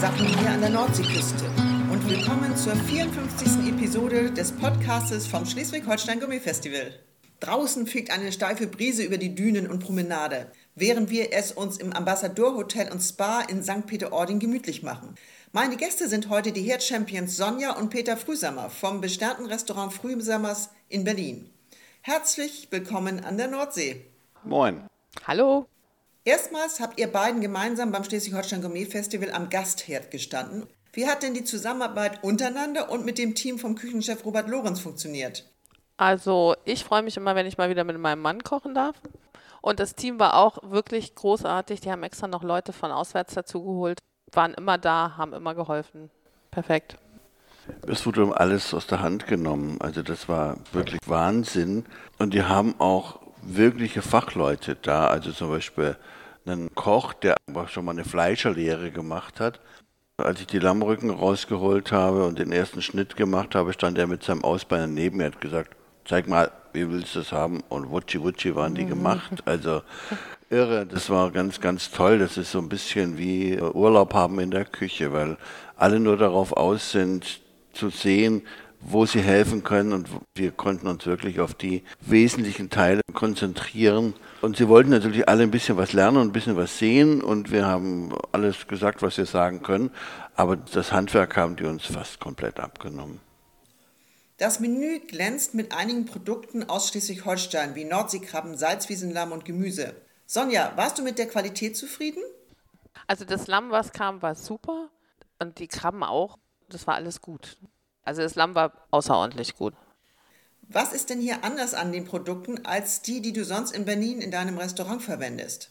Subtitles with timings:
[0.00, 1.46] Sachen hier an der Nordseeküste
[1.90, 3.72] und willkommen zur 54.
[3.72, 6.92] Episode des Podcastes vom Schleswig-Holstein Gummifestival.
[7.40, 11.94] Draußen fegt eine steife Brise über die Dünen und Promenade, während wir es uns im
[11.94, 13.86] Ambassador Hotel und Spa in St.
[13.86, 15.14] Peter-Ording gemütlich machen.
[15.52, 20.68] Meine Gäste sind heute die Herd Champions Sonja und Peter Frühsammer vom besternten Restaurant Frühsammers
[20.90, 21.48] in Berlin.
[22.02, 24.04] Herzlich willkommen an der Nordsee.
[24.44, 24.82] Moin.
[25.26, 25.66] Hallo.
[26.26, 30.66] Erstmals habt ihr beiden gemeinsam beim Schleswig-Holstein Gourmet Festival am Gastherd gestanden.
[30.92, 35.48] Wie hat denn die Zusammenarbeit untereinander und mit dem Team vom Küchenchef Robert Lorenz funktioniert?
[35.98, 38.96] Also, ich freue mich immer, wenn ich mal wieder mit meinem Mann kochen darf.
[39.60, 41.80] Und das Team war auch wirklich großartig.
[41.80, 44.00] Die haben extra noch Leute von auswärts dazugeholt,
[44.32, 46.10] waren immer da, haben immer geholfen.
[46.50, 46.96] Perfekt.
[47.86, 49.80] Es wurde alles aus der Hand genommen.
[49.80, 51.84] Also das war wirklich Wahnsinn.
[52.18, 55.06] Und die haben auch wirkliche Fachleute da.
[55.08, 55.96] Also zum Beispiel
[56.44, 57.36] einen Koch, der
[57.68, 59.60] schon mal eine Fleischerlehre gemacht hat.
[60.18, 64.22] Als ich die Lammrücken rausgeholt habe und den ersten Schnitt gemacht habe, stand er mit
[64.22, 65.76] seinem Ausbeiner neben mir und hat gesagt,
[66.06, 67.62] zeig mal, wie willst du das haben?
[67.68, 69.42] Und wutschi wutschi waren die gemacht.
[69.44, 69.82] Also
[70.50, 72.18] irre, das war ganz, ganz toll.
[72.18, 75.36] Das ist so ein bisschen wie Urlaub haben in der Küche, weil
[75.76, 77.40] alle nur darauf aus sind,
[77.72, 78.42] zu sehen,
[78.88, 84.14] wo sie helfen können und wir konnten uns wirklich auf die wesentlichen Teile konzentrieren.
[84.42, 87.50] Und sie wollten natürlich alle ein bisschen was lernen und ein bisschen was sehen und
[87.50, 89.90] wir haben alles gesagt, was wir sagen können,
[90.36, 93.20] aber das Handwerk haben die uns fast komplett abgenommen.
[94.38, 99.94] Das Menü glänzt mit einigen Produkten aus Schleswig-Holstein wie Nordseekrabben, Salzwiesenlamm und Gemüse.
[100.26, 102.22] Sonja, warst du mit der Qualität zufrieden?
[103.06, 104.90] Also das Lamm, was kam, war super
[105.38, 106.38] und die Krabben auch.
[106.68, 107.56] Das war alles gut.
[108.06, 109.74] Also das Lamm war außerordentlich gut.
[110.68, 114.20] Was ist denn hier anders an den Produkten als die, die du sonst in Berlin
[114.20, 115.70] in deinem Restaurant verwendest?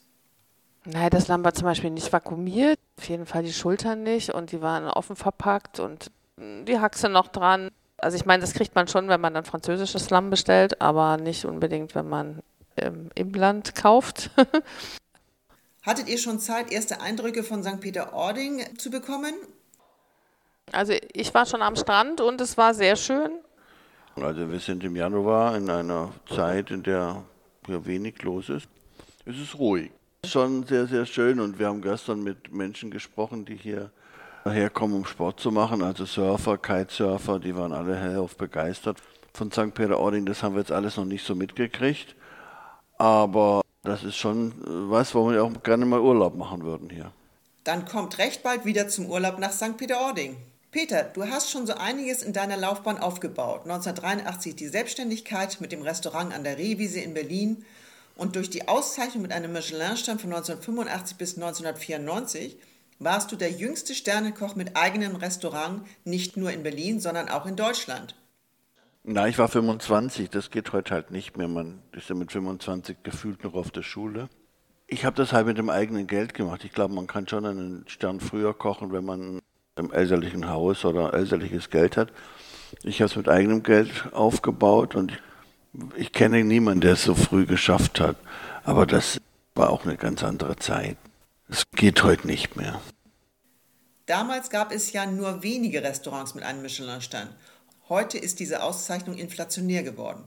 [0.85, 4.51] Nein, das Lamm war zum Beispiel nicht vakuumiert, auf jeden Fall die Schultern nicht und
[4.51, 7.71] die waren offen verpackt und die Haxe noch dran.
[7.97, 11.45] Also ich meine, das kriegt man schon, wenn man dann französisches Lamm bestellt, aber nicht
[11.45, 12.43] unbedingt, wenn man
[12.77, 14.29] ähm, im Land kauft.
[15.81, 17.79] Hattet ihr schon Zeit, erste Eindrücke von St.
[17.79, 19.33] Peter-Ording zu bekommen?
[20.75, 23.31] Also ich war schon am Strand und es war sehr schön.
[24.15, 27.23] Also wir sind im Januar in einer Zeit, in der
[27.65, 28.67] hier wenig los ist.
[29.25, 29.91] Es ist ruhig.
[30.25, 33.91] Schon sehr, sehr schön und wir haben gestern mit Menschen gesprochen, die hier
[34.43, 35.81] herkommen, um Sport zu machen.
[35.81, 38.97] Also Surfer, Kitesurfer, die waren alle hellauf begeistert
[39.33, 39.73] von St.
[39.73, 40.25] Peter-Ording.
[40.25, 42.15] Das haben wir jetzt alles noch nicht so mitgekriegt.
[42.97, 44.53] Aber das ist schon
[44.89, 47.11] was, wo wir auch gerne mal Urlaub machen würden hier.
[47.63, 49.77] Dann kommt recht bald wieder zum Urlaub nach St.
[49.77, 50.37] Peter-Ording.
[50.75, 53.61] Peter, du hast schon so einiges in deiner Laufbahn aufgebaut.
[53.61, 57.63] 1983 die Selbstständigkeit mit dem Restaurant an der Rehwiese in Berlin
[58.17, 62.57] und durch die Auszeichnung mit einem Michelin-Stern von 1985 bis 1994
[62.99, 67.55] warst du der jüngste Sternekoch mit eigenem Restaurant, nicht nur in Berlin, sondern auch in
[67.55, 68.13] Deutschland.
[69.05, 71.47] Na, ich war 25, das geht heute halt nicht mehr.
[71.47, 74.27] Man ist ja mit 25 gefühlt noch auf der Schule.
[74.87, 76.65] Ich habe das halt mit dem eigenen Geld gemacht.
[76.65, 79.39] Ich glaube, man kann schon einen Stern früher kochen, wenn man
[79.77, 82.09] im elterlichen Haus oder elterliches Geld hat.
[82.83, 85.11] Ich habe es mit eigenem Geld aufgebaut und
[85.97, 88.15] ich kenne niemanden, der es so früh geschafft hat.
[88.63, 89.19] Aber das
[89.53, 90.95] war auch eine ganz andere Zeit.
[91.49, 92.79] Es geht heute nicht mehr.
[94.05, 97.27] Damals gab es ja nur wenige Restaurants mit einem Michelin-Stern.
[97.89, 100.23] Heute ist diese Auszeichnung inflationär geworden.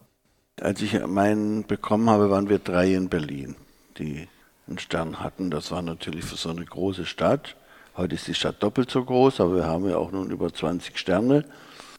[0.61, 3.57] Als ich meinen bekommen habe, waren wir drei in Berlin,
[3.97, 4.29] die
[4.67, 5.51] einen Stern hatten.
[5.51, 7.57] Das war natürlich für so eine große Stadt
[7.99, 10.97] Heute ist die Stadt doppelt so groß, aber wir haben ja auch nun über 20
[10.97, 11.45] Sterne.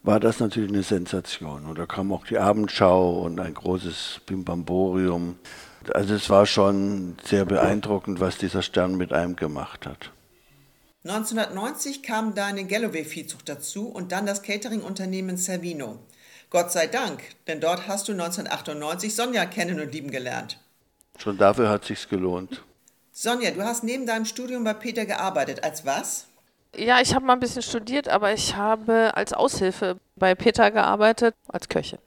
[0.02, 1.66] War das natürlich eine Sensation.
[1.66, 5.36] Und da kam auch die Abendschau und ein großes Bimbamborium.
[5.92, 10.10] Also es war schon sehr beeindruckend, was dieser Stern mit einem gemacht hat.
[11.04, 15.98] 1990 kam deine Galloway-Viehzucht dazu und dann das Catering-Unternehmen Servino.
[16.48, 20.60] Gott sei Dank, denn dort hast du 1998 Sonja kennen und lieben gelernt.
[21.18, 22.62] Schon dafür hat sich's gelohnt.
[23.12, 25.64] Sonja, du hast neben deinem Studium bei Peter gearbeitet.
[25.64, 26.26] Als was?
[26.76, 31.34] Ja, ich habe mal ein bisschen studiert, aber ich habe als Aushilfe bei Peter gearbeitet,
[31.48, 31.98] als Köchin.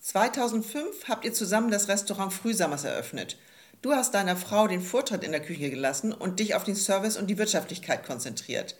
[0.00, 3.38] 2005 habt ihr zusammen das Restaurant Frühsammers eröffnet.
[3.82, 7.16] Du hast deiner Frau den Vortritt in der Küche gelassen und dich auf den Service
[7.16, 8.76] und die Wirtschaftlichkeit konzentriert.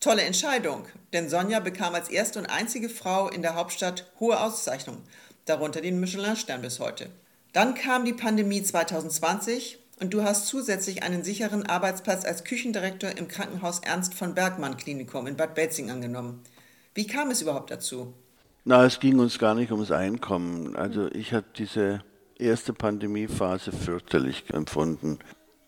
[0.00, 5.02] Tolle Entscheidung, denn Sonja bekam als erste und einzige Frau in der Hauptstadt hohe Auszeichnungen,
[5.46, 7.08] darunter den Michelin-Stern bis heute.
[7.52, 13.28] Dann kam die Pandemie 2020 und du hast zusätzlich einen sicheren Arbeitsplatz als Küchendirektor im
[13.28, 16.42] Krankenhaus Ernst von Bergmann Klinikum in Bad Belzing angenommen.
[16.94, 18.12] Wie kam es überhaupt dazu?
[18.64, 20.74] Na, es ging uns gar nicht ums Einkommen.
[20.76, 22.02] Also ich habe diese
[22.38, 25.18] erste Pandemiephase fürchterlich empfunden.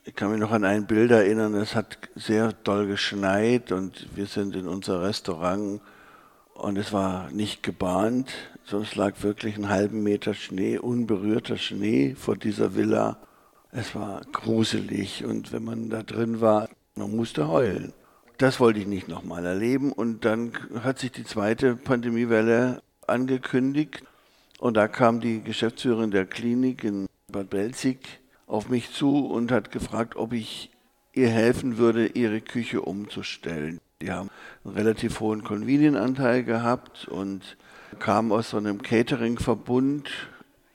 [0.05, 4.26] Ich kann mich noch an ein Bild erinnern, es hat sehr doll geschneit und wir
[4.26, 5.81] sind in unser Restaurant
[6.55, 8.31] und es war nicht gebahnt,
[8.70, 13.19] es lag wirklich einen halben Meter Schnee, unberührter Schnee vor dieser Villa.
[13.73, 17.93] Es war gruselig und wenn man da drin war, man musste heulen.
[18.39, 20.53] Das wollte ich nicht nochmal erleben und dann
[20.83, 24.03] hat sich die zweite Pandemiewelle angekündigt
[24.59, 29.71] und da kam die Geschäftsführerin der Klinik in Bad Belzig auf mich zu und hat
[29.71, 30.71] gefragt, ob ich
[31.12, 33.81] ihr helfen würde, ihre Küche umzustellen.
[34.03, 34.29] Die haben
[34.65, 37.57] einen relativ hohen Convenient-Anteil gehabt und
[37.99, 40.11] kamen aus so einem Catering-Verbund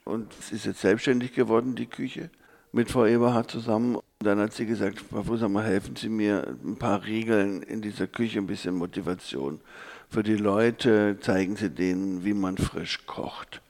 [0.04, 2.30] und ist jetzt selbstständig geworden, die Küche,
[2.72, 3.96] mit Frau Eberhardt zusammen.
[3.96, 8.06] Und dann hat sie gesagt, Frau Fusamer, helfen Sie mir ein paar Regeln in dieser
[8.06, 9.60] Küche, ein bisschen Motivation.
[10.08, 13.60] Für die Leute zeigen Sie denen, wie man frisch kocht.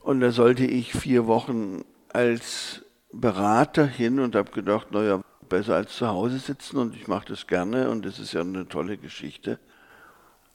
[0.00, 2.82] Und da sollte ich vier Wochen als
[3.12, 7.46] Berater hin und habe gedacht, naja, besser als zu Hause sitzen und ich mache das
[7.46, 9.58] gerne und das ist ja eine tolle Geschichte.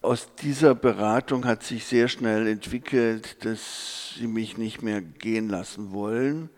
[0.02, 5.92] Aus dieser Beratung hat sich sehr schnell entwickelt, dass sie mich nicht mehr gehen lassen
[5.92, 6.50] wollen,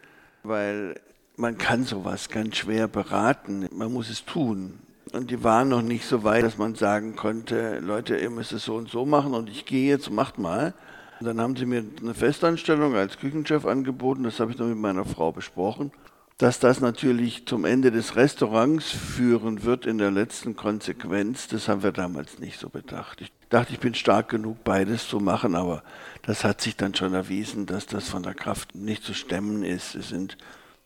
[0.43, 0.99] weil
[1.35, 4.79] man kann sowas ganz schwer beraten, man muss es tun.
[5.11, 8.65] Und die waren noch nicht so weit, dass man sagen konnte, Leute, ihr müsst es
[8.65, 10.73] so und so machen und ich gehe jetzt, macht mal.
[11.19, 14.77] Und dann haben sie mir eine Festanstellung als Küchenchef angeboten, das habe ich dann mit
[14.77, 15.91] meiner Frau besprochen.
[16.39, 21.83] Dass das natürlich zum Ende des Restaurants führen wird in der letzten Konsequenz, das haben
[21.83, 23.21] wir damals nicht so bedacht.
[23.21, 25.83] Ich dachte, ich bin stark genug, beides zu machen, aber
[26.23, 29.93] das hat sich dann schon erwiesen, dass das von der Kraft nicht zu stemmen ist.
[29.93, 30.37] Es sind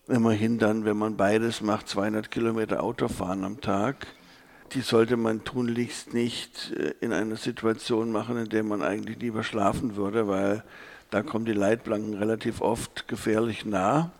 [0.07, 4.07] immerhin dann, wenn man beides macht, 200 Kilometer Autofahren am Tag
[4.73, 9.43] die sollte man tunlichst nicht äh, in einer Situation machen, in der man eigentlich lieber
[9.43, 10.63] schlafen würde, weil
[11.09, 14.11] da kommen die Leitplanken relativ oft gefährlich nah.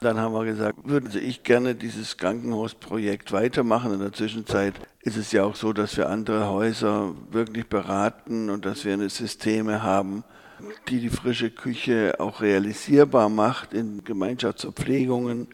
[0.00, 3.92] Dann haben wir gesagt, würden Sie ich gerne dieses Krankenhausprojekt weitermachen.
[3.92, 8.64] In der Zwischenzeit ist es ja auch so, dass wir andere Häuser wirklich beraten und
[8.64, 10.24] dass wir eine Systeme haben,
[10.88, 15.48] die die frische Küche auch realisierbar macht in Gemeinschaftsverpflegungen.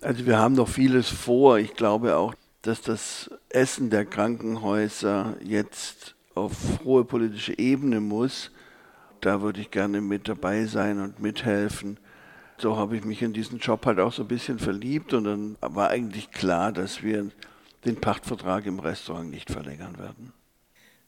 [0.00, 1.58] Also wir haben noch vieles vor.
[1.58, 6.52] Ich glaube auch, dass das Essen der Krankenhäuser jetzt auf
[6.84, 8.50] hohe politische Ebene muss.
[9.20, 11.98] Da würde ich gerne mit dabei sein und mithelfen.
[12.58, 15.56] So habe ich mich in diesen Job halt auch so ein bisschen verliebt und dann
[15.60, 17.30] war eigentlich klar, dass wir
[17.84, 20.32] den Pachtvertrag im Restaurant nicht verlängern werden.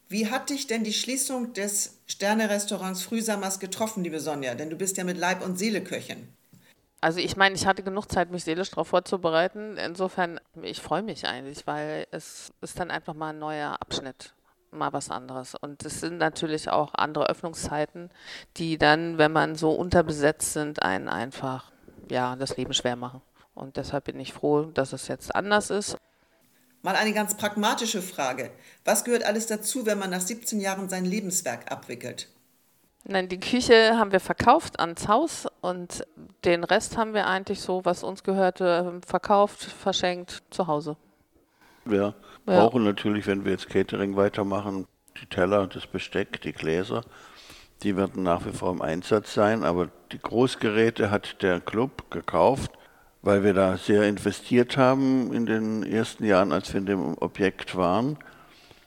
[0.08, 4.54] Wie hat dich denn die Schließung des Sterne-Restaurants Frühsammers getroffen, liebe Sonja?
[4.54, 6.28] Denn du bist ja mit Leib und Seele Köchin.
[7.00, 9.76] Also ich meine, ich hatte genug Zeit, mich seelisch darauf vorzubereiten.
[9.76, 14.32] Insofern, ich freue mich eigentlich, weil es ist dann einfach mal ein neuer Abschnitt,
[14.70, 15.54] mal was anderes.
[15.54, 18.10] Und es sind natürlich auch andere Öffnungszeiten,
[18.56, 21.72] die dann, wenn man so unterbesetzt sind, einen einfach
[22.10, 23.20] ja das Leben schwer machen.
[23.54, 25.96] Und deshalb bin ich froh, dass es jetzt anders ist.
[26.84, 28.50] Mal eine ganz pragmatische Frage.
[28.84, 32.28] Was gehört alles dazu, wenn man nach 17 Jahren sein Lebenswerk abwickelt?
[33.04, 36.06] Nein, die Küche haben wir verkauft ans Haus und
[36.44, 40.98] den Rest haben wir eigentlich so, was uns gehörte, verkauft, verschenkt zu Hause.
[41.86, 42.14] Wir ja.
[42.44, 44.86] brauchen natürlich, wenn wir jetzt Catering weitermachen,
[45.22, 47.02] die Teller, das Besteck, die Gläser.
[47.82, 52.72] Die werden nach wie vor im Einsatz sein, aber die Großgeräte hat der Club gekauft,
[53.24, 57.74] weil wir da sehr investiert haben in den ersten Jahren, als wir in dem Objekt
[57.74, 58.18] waren.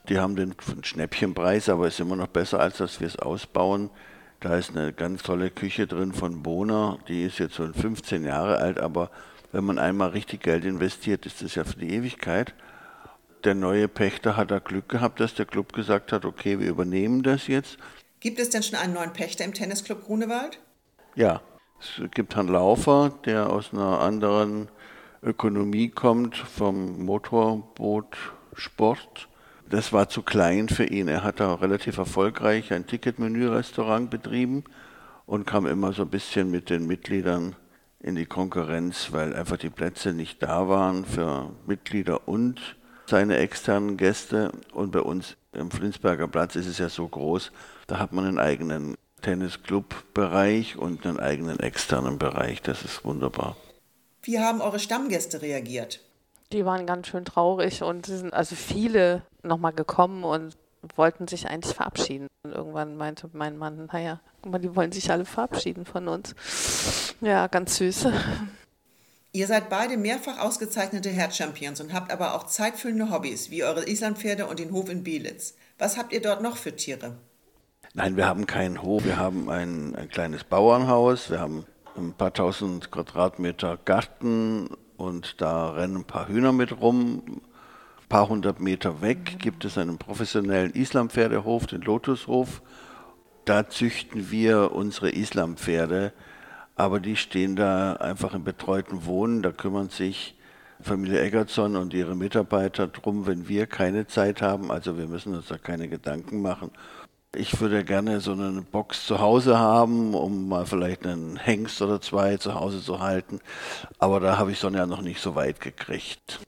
[0.08, 3.90] Die haben den Schnäppchenpreis, aber ist immer noch besser, als dass wir es ausbauen.
[4.38, 8.58] Da ist eine ganz tolle Küche drin von Bohner, die ist jetzt so 15 Jahre
[8.58, 9.10] alt, aber
[9.50, 12.54] wenn man einmal richtig Geld investiert, ist das ja für die Ewigkeit.
[13.42, 17.24] Der neue Pächter hat da Glück gehabt, dass der Club gesagt hat, okay, wir übernehmen
[17.24, 17.76] das jetzt.
[18.20, 20.60] Gibt es denn schon einen neuen Pächter im Tennisclub Grunewald?
[21.16, 21.40] Ja,
[21.80, 24.68] es gibt Herrn Laufer, der aus einer anderen
[25.22, 29.28] Ökonomie kommt, vom Motorbootsport
[29.70, 31.08] das war zu klein für ihn.
[31.08, 34.64] Er hat da relativ erfolgreich ein Ticketmenü-Restaurant betrieben
[35.26, 37.54] und kam immer so ein bisschen mit den Mitgliedern
[38.00, 43.96] in die Konkurrenz, weil einfach die Plätze nicht da waren für Mitglieder und seine externen
[43.96, 44.52] Gäste.
[44.72, 47.52] Und bei uns im Flinsberger Platz ist es ja so groß,
[47.86, 52.62] da hat man einen eigenen Tennisclub-Bereich und einen eigenen externen Bereich.
[52.62, 53.56] Das ist wunderbar.
[54.22, 56.00] Wie haben eure Stammgäste reagiert?
[56.52, 60.56] Die waren ganz schön traurig und sind also viele nochmal gekommen und
[60.96, 62.26] wollten sich eigentlich verabschieden.
[62.44, 66.34] Und irgendwann meinte mein Mann, naja, guck mal, die wollen sich alle verabschieden von uns.
[67.20, 68.08] Ja, ganz süß.
[69.32, 74.46] Ihr seid beide mehrfach ausgezeichnete Herzchampions und habt aber auch zeitfüllende Hobbys, wie eure Islandpferde
[74.46, 75.54] und den Hof in Bielitz.
[75.78, 77.16] Was habt ihr dort noch für Tiere?
[77.94, 79.04] Nein, wir haben keinen Hof.
[79.04, 81.30] Wir haben ein, ein kleines Bauernhaus.
[81.30, 81.64] Wir haben
[81.96, 84.68] ein paar tausend Quadratmeter Garten
[84.98, 87.22] und da rennen ein paar Hühner mit rum.
[87.26, 92.62] Ein paar hundert Meter weg gibt es einen professionellen Islampferdehof, den Lotushof.
[93.46, 96.12] Da züchten wir unsere Islampferde,
[96.76, 99.42] aber die stehen da einfach im betreuten Wohnen.
[99.42, 100.36] Da kümmern sich
[100.80, 104.70] Familie Eggertson und ihre Mitarbeiter drum, wenn wir keine Zeit haben.
[104.70, 106.70] Also wir müssen uns da keine Gedanken machen.
[107.36, 112.00] Ich würde gerne so eine Box zu Hause haben, um mal vielleicht einen Hengst oder
[112.00, 113.40] zwei zu Hause zu halten.
[113.98, 116.40] Aber da habe ich Sonja noch nicht so weit gekriegt.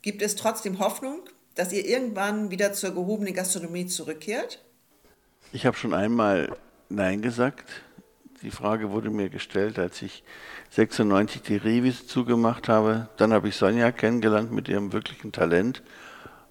[0.00, 1.20] Gibt es trotzdem Hoffnung,
[1.56, 4.62] dass ihr irgendwann wieder zur gehobenen Gastronomie zurückkehrt?
[5.52, 6.56] Ich habe schon einmal
[6.88, 7.68] Nein gesagt.
[8.42, 10.22] Die Frage wurde mir gestellt, als ich
[10.70, 13.08] 96 die Revis zugemacht habe.
[13.16, 15.82] Dann habe ich Sonja kennengelernt mit ihrem wirklichen Talent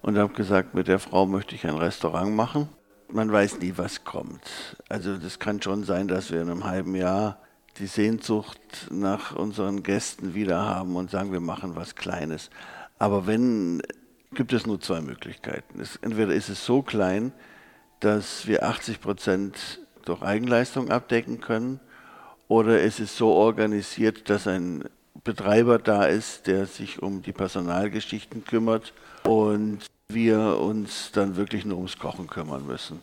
[0.02, 2.68] und habe gesagt, mit der Frau möchte ich ein Restaurant machen.
[3.14, 4.40] Man weiß nie, was kommt.
[4.88, 7.38] Also das kann schon sein, dass wir in einem halben Jahr
[7.78, 8.58] die Sehnsucht
[8.90, 12.48] nach unseren Gästen wieder haben und sagen, wir machen was Kleines.
[12.98, 13.82] Aber wenn,
[14.32, 15.78] gibt es nur zwei Möglichkeiten.
[15.78, 17.32] Es, entweder ist es so klein,
[18.00, 21.80] dass wir 80 Prozent durch Eigenleistung abdecken können
[22.48, 24.84] oder es ist so organisiert, dass ein
[25.22, 29.80] Betreiber da ist, der sich um die Personalgeschichten kümmert und
[30.14, 33.00] wir uns dann wirklich nur ums Kochen kümmern müssen.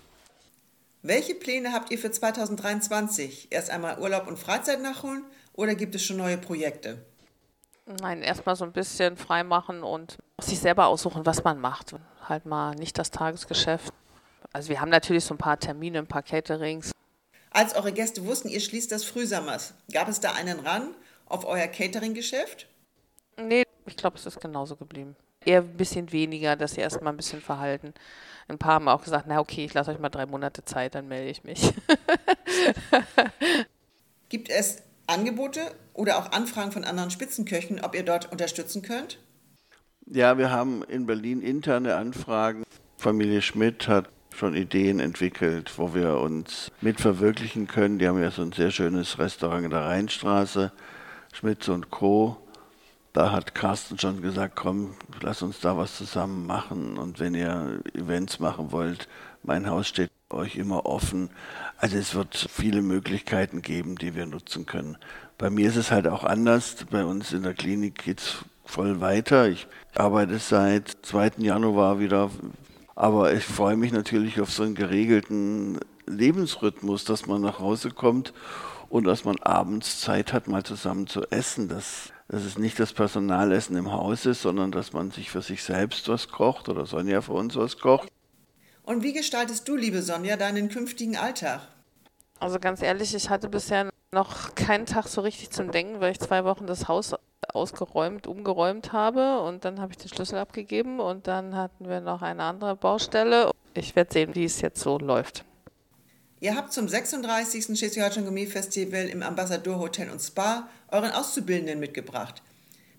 [1.01, 3.47] Welche Pläne habt ihr für 2023?
[3.51, 5.23] Erst einmal Urlaub und Freizeit nachholen
[5.53, 7.05] oder gibt es schon neue Projekte?
[8.01, 11.95] Nein, erstmal so ein bisschen freimachen und sich selber aussuchen, was man macht.
[12.27, 13.93] Halt mal nicht das Tagesgeschäft.
[14.51, 16.91] Also wir haben natürlich so ein paar Termine, ein paar Caterings.
[17.51, 20.93] Als eure Gäste wussten, ihr schließt das Frühsommers, gab es da einen ran
[21.25, 22.67] auf euer Catering-Geschäft?
[23.37, 25.15] Nee, ich glaube, es ist genauso geblieben.
[25.49, 27.95] Eher ein bisschen weniger, dass sie erstmal ein bisschen verhalten.
[28.47, 31.07] Ein paar haben auch gesagt, na okay, ich lasse euch mal drei Monate Zeit, dann
[31.07, 31.73] melde ich mich.
[34.29, 35.61] Gibt es Angebote
[35.95, 39.17] oder auch Anfragen von anderen Spitzenköchen, ob ihr dort unterstützen könnt?
[40.05, 42.63] Ja, wir haben in Berlin interne Anfragen.
[42.97, 47.97] Familie Schmidt hat schon Ideen entwickelt, wo wir uns mit verwirklichen können.
[47.97, 50.71] Die haben ja so ein sehr schönes Restaurant in der Rheinstraße,
[51.33, 52.37] Schmitz und Co.
[53.13, 56.97] Da hat Carsten schon gesagt, komm, lass uns da was zusammen machen.
[56.97, 59.07] Und wenn ihr Events machen wollt,
[59.43, 61.29] mein Haus steht euch immer offen.
[61.77, 64.97] Also es wird viele Möglichkeiten geben, die wir nutzen können.
[65.37, 66.85] Bei mir ist es halt auch anders.
[66.91, 69.49] Bei uns in der Klinik geht es voll weiter.
[69.49, 71.31] Ich arbeite seit 2.
[71.37, 72.29] Januar wieder
[72.99, 78.33] aber ich freue mich natürlich auf so einen geregelten Lebensrhythmus, dass man nach Hause kommt
[78.89, 81.69] und dass man abends Zeit hat, mal zusammen zu essen.
[81.69, 85.63] Dass, dass es nicht das Personalessen im Haus ist, sondern dass man sich für sich
[85.63, 88.07] selbst was kocht oder Sonja für uns was kocht.
[88.83, 91.61] Und wie gestaltest du, liebe Sonja, deinen künftigen Alltag?
[92.39, 96.19] Also ganz ehrlich, ich hatte bisher noch keinen Tag so richtig zum Denken, weil ich
[96.19, 97.15] zwei Wochen das Haus
[97.51, 102.21] ausgeräumt, umgeräumt habe und dann habe ich den Schlüssel abgegeben und dann hatten wir noch
[102.21, 103.49] eine andere Baustelle.
[103.73, 105.45] Ich werde sehen, wie es jetzt so läuft.
[106.41, 107.77] Ihr habt zum 36.
[107.77, 112.41] Schleswig-Holstein Gourmet Festival im Ambassador Hotel und Spa euren Auszubildenden mitgebracht.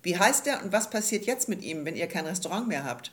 [0.03, 3.11] Wie heißt er und was passiert jetzt mit ihm, wenn ihr kein Restaurant mehr habt?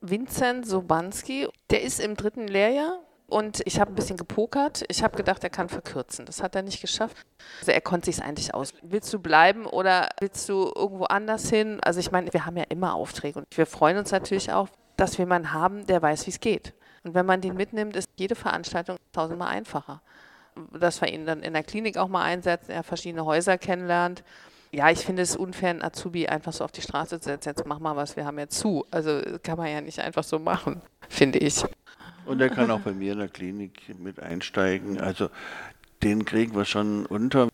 [0.00, 4.84] Vincent Sobanski, der ist im dritten Lehrjahr und ich habe ein bisschen gepokert.
[4.88, 6.26] Ich habe gedacht, er kann verkürzen.
[6.26, 7.16] Das hat er nicht geschafft.
[7.60, 8.72] Also er konnte sich eigentlich aus.
[8.82, 11.78] Willst du bleiben oder willst du irgendwo anders hin?
[11.80, 15.12] Also ich meine, wir haben ja immer Aufträge und wir freuen uns natürlich auch, dass
[15.12, 16.74] wir jemanden haben, der weiß, wie es geht.
[17.04, 20.00] Und wenn man den mitnimmt, ist jede Veranstaltung tausendmal einfacher.
[20.72, 24.24] Dass wir ihn dann in der Klinik auch mal einsetzen, er verschiedene Häuser kennenlernt.
[24.72, 27.50] Ja, ich finde es unfair, einen Azubi einfach so auf die Straße zu setzen.
[27.50, 28.86] Jetzt mach mal was, wir haben ja zu.
[28.90, 31.62] Also kann man ja nicht einfach so machen, finde ich.
[32.24, 34.98] Und er kann auch bei mir in der Klinik mit einsteigen.
[34.98, 35.28] Also
[36.02, 37.48] den kriegen wir schon unter.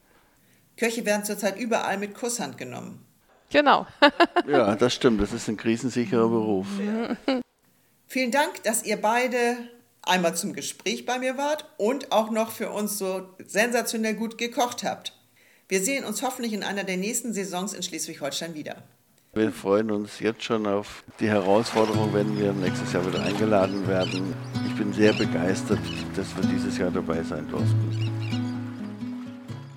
[0.77, 3.05] Köche werden zurzeit überall mit Kusshand genommen.
[3.51, 3.87] Genau.
[4.49, 5.21] ja, das stimmt.
[5.21, 6.67] Das ist ein krisensicherer Beruf.
[8.13, 9.57] Vielen Dank, dass ihr beide
[10.03, 14.83] einmal zum Gespräch bei mir wart und auch noch für uns so sensationell gut gekocht
[14.83, 15.13] habt.
[15.69, 18.83] Wir sehen uns hoffentlich in einer der nächsten Saisons in Schleswig-Holstein wieder.
[19.33, 24.35] Wir freuen uns jetzt schon auf die Herausforderung, wenn wir nächstes Jahr wieder eingeladen werden.
[24.67, 25.79] Ich bin sehr begeistert,
[26.17, 28.50] dass wir dieses Jahr dabei sein durften.